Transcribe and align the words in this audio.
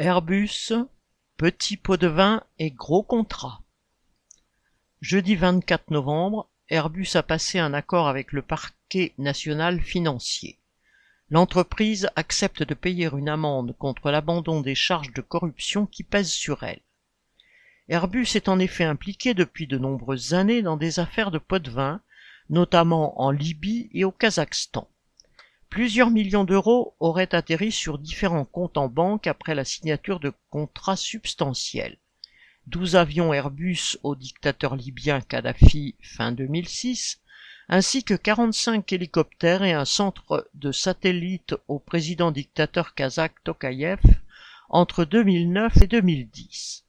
Airbus, 0.00 0.72
petit 1.36 1.76
pot 1.76 1.96
de 1.96 2.06
vin 2.06 2.44
et 2.60 2.70
gros 2.70 3.02
contrat. 3.02 3.64
Jeudi 5.00 5.34
24 5.34 5.90
novembre, 5.90 6.48
Airbus 6.68 7.08
a 7.16 7.24
passé 7.24 7.58
un 7.58 7.74
accord 7.74 8.06
avec 8.06 8.30
le 8.30 8.42
parquet 8.42 9.12
national 9.18 9.80
financier. 9.80 10.60
L'entreprise 11.30 12.08
accepte 12.14 12.62
de 12.62 12.74
payer 12.74 13.10
une 13.12 13.28
amende 13.28 13.74
contre 13.76 14.12
l'abandon 14.12 14.60
des 14.60 14.76
charges 14.76 15.12
de 15.12 15.20
corruption 15.20 15.84
qui 15.84 16.04
pèsent 16.04 16.30
sur 16.30 16.62
elle. 16.62 16.82
Airbus 17.88 18.28
est 18.36 18.48
en 18.48 18.60
effet 18.60 18.84
impliqué 18.84 19.34
depuis 19.34 19.66
de 19.66 19.78
nombreuses 19.78 20.32
années 20.32 20.62
dans 20.62 20.76
des 20.76 21.00
affaires 21.00 21.32
de 21.32 21.38
pot 21.38 21.60
de 21.60 21.72
vin, 21.72 22.02
notamment 22.50 23.20
en 23.20 23.32
Libye 23.32 23.90
et 23.92 24.04
au 24.04 24.12
Kazakhstan. 24.12 24.88
Plusieurs 25.70 26.10
millions 26.10 26.44
d'euros 26.44 26.94
auraient 26.98 27.34
atterri 27.34 27.72
sur 27.72 27.98
différents 27.98 28.46
comptes 28.46 28.78
en 28.78 28.88
banque 28.88 29.26
après 29.26 29.54
la 29.54 29.64
signature 29.64 30.18
de 30.18 30.32
contrats 30.50 30.96
substantiels. 30.96 31.98
12 32.68 32.96
avions 32.96 33.32
Airbus 33.32 33.98
au 34.02 34.14
dictateur 34.14 34.76
libyen 34.76 35.20
Kadhafi 35.20 35.94
fin 36.02 36.32
2006, 36.32 37.20
ainsi 37.68 38.02
que 38.02 38.14
45 38.14 38.92
hélicoptères 38.92 39.62
et 39.62 39.72
un 39.72 39.84
centre 39.84 40.48
de 40.54 40.72
satellites 40.72 41.54
au 41.68 41.78
président 41.78 42.30
dictateur 42.30 42.94
kazakh 42.94 43.34
Tokayev 43.44 44.00
entre 44.70 45.04
2009 45.04 45.82
et 45.82 45.86
2010. 45.86 46.84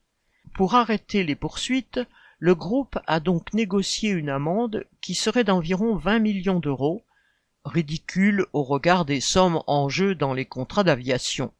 Pour 0.53 0.75
arrêter 0.75 1.23
les 1.23 1.35
poursuites, 1.35 1.99
le 2.39 2.55
groupe 2.55 2.97
a 3.07 3.19
donc 3.19 3.53
négocié 3.53 4.09
une 4.09 4.29
amende 4.29 4.85
qui 5.01 5.15
serait 5.15 5.43
d'environ 5.43 5.95
20 5.95 6.19
millions 6.19 6.59
d'euros, 6.59 7.03
ridicule 7.65 8.45
au 8.53 8.63
regard 8.63 9.05
des 9.05 9.21
sommes 9.21 9.61
en 9.67 9.89
jeu 9.89 10.15
dans 10.15 10.33
les 10.33 10.45
contrats 10.45 10.83
d'aviation. 10.83 11.53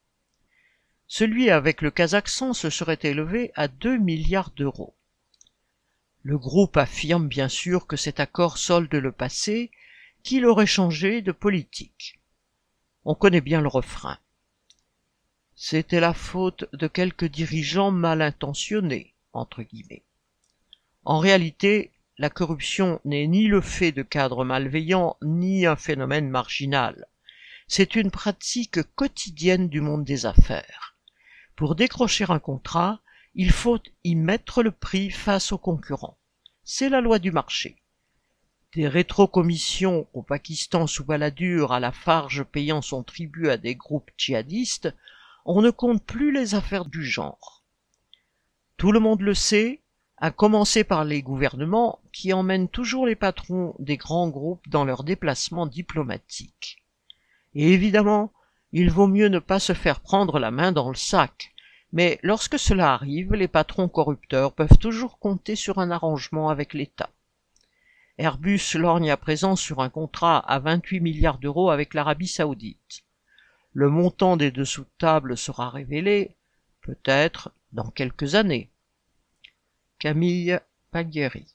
Celui 1.07 1.49
avec 1.49 1.81
le 1.81 1.91
Kazakhstan 1.91 2.53
se 2.53 2.69
serait 2.69 2.99
élevé 3.03 3.51
à 3.55 3.67
2 3.67 3.97
milliards 3.97 4.51
d'euros. 4.51 4.95
Le 6.21 6.37
groupe 6.37 6.77
affirme 6.77 7.27
bien 7.27 7.49
sûr 7.49 7.87
que 7.87 7.95
cet 7.95 8.19
accord 8.19 8.57
solde 8.57 8.93
le 8.93 9.11
passé, 9.11 9.71
qu'il 10.23 10.45
aurait 10.45 10.67
changé 10.67 11.21
de 11.21 11.31
politique. 11.31 12.19
On 13.05 13.15
connaît 13.15 13.41
bien 13.41 13.61
le 13.61 13.69
refrain. 13.69 14.19
C'était 15.55 15.99
la 15.99 16.13
faute 16.13 16.65
de 16.73 16.87
quelques 16.87 17.25
dirigeants 17.25 17.91
mal 17.91 18.21
intentionnés, 18.21 19.15
entre 19.33 19.63
guillemets. 19.63 20.03
En 21.05 21.19
réalité, 21.19 21.91
la 22.19 22.29
corruption 22.29 22.99
n'est 23.05 23.27
ni 23.27 23.47
le 23.47 23.61
fait 23.61 23.93
de 23.93 24.03
cadres 24.03 24.43
malveillants, 24.43 25.15
ni 25.21 25.65
un 25.65 25.77
phénomène 25.77 26.29
marginal. 26.29 27.07
C'est 27.69 27.95
une 27.95 28.11
pratique 28.11 28.83
quotidienne 28.95 29.69
du 29.69 29.79
monde 29.79 30.03
des 30.03 30.25
affaires. 30.25 30.97
Pour 31.55 31.75
décrocher 31.75 32.25
un 32.27 32.39
contrat, 32.39 32.99
il 33.35 33.51
faut 33.51 33.79
y 34.03 34.15
mettre 34.15 34.63
le 34.63 34.71
prix 34.71 35.11
face 35.11 35.53
aux 35.53 35.57
concurrents. 35.57 36.17
C'est 36.65 36.89
la 36.89 36.99
loi 36.99 37.19
du 37.19 37.31
marché. 37.31 37.77
Des 38.75 38.89
rétrocommissions 38.89 40.05
au 40.13 40.21
Pakistan 40.21 40.87
sous 40.87 41.05
Balladur 41.05 41.71
à 41.71 41.79
la 41.79 41.93
Farge 41.93 42.43
payant 42.43 42.81
son 42.81 43.01
tribut 43.01 43.49
à 43.49 43.55
des 43.55 43.75
groupes 43.75 44.11
djihadistes, 44.17 44.93
on 45.45 45.61
ne 45.61 45.71
compte 45.71 46.03
plus 46.03 46.33
les 46.33 46.53
affaires 46.53 46.85
du 46.85 47.05
genre. 47.05 47.63
Tout 48.75 48.91
le 48.91 48.99
monde 48.99 49.21
le 49.21 49.33
sait, 49.33 49.81
à 50.21 50.31
commencer 50.31 50.83
par 50.83 51.05
les 51.05 51.21
gouvernements 51.21 51.99
qui 52.11 52.33
emmènent 52.33 52.67
toujours 52.67 53.05
les 53.05 53.15
patrons 53.15 53.73
des 53.79 53.97
grands 53.97 54.27
groupes 54.27 54.67
dans 54.67 54.83
leurs 54.83 55.03
déplacements 55.03 55.65
diplomatiques. 55.65 56.83
Et 57.55 57.71
évidemment, 57.71 58.33
il 58.71 58.91
vaut 58.91 59.07
mieux 59.07 59.29
ne 59.29 59.39
pas 59.39 59.59
se 59.59 59.73
faire 59.73 60.01
prendre 60.01 60.37
la 60.37 60.51
main 60.51 60.71
dans 60.71 60.89
le 60.89 60.95
sac, 60.95 61.53
mais 61.93 62.19
lorsque 62.21 62.59
cela 62.59 62.93
arrive, 62.93 63.33
les 63.33 63.47
patrons 63.47 63.87
corrupteurs 63.87 64.53
peuvent 64.53 64.77
toujours 64.77 65.19
compter 65.19 65.55
sur 65.55 65.79
un 65.79 65.89
arrangement 65.89 66.49
avec 66.49 66.73
l'État. 66.73 67.09
Airbus 68.17 68.75
lorgne 68.75 69.09
à 69.09 69.17
présent 69.17 69.55
sur 69.55 69.79
un 69.79 69.89
contrat 69.89 70.39
à 70.39 70.59
28 70.59 70.99
milliards 70.99 71.37
d'euros 71.37 71.69
avec 71.69 71.93
l'Arabie 71.93 72.27
saoudite. 72.27 73.03
Le 73.71 73.89
montant 73.89 74.35
des 74.35 74.51
dessous 74.51 74.81
de 74.81 74.89
table 74.97 75.37
sera 75.37 75.69
révélé, 75.69 76.35
peut-être, 76.81 77.51
dans 77.71 77.89
quelques 77.89 78.35
années. 78.35 78.69
Camille 79.99 80.61
Paglieri 80.91 81.45